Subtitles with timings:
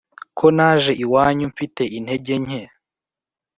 [0.37, 2.61] Kr naje iwanyu mfite intege nke